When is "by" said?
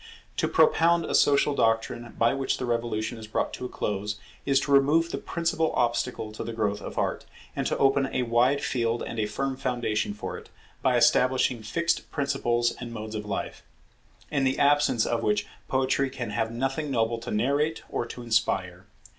2.17-2.33, 10.81-10.97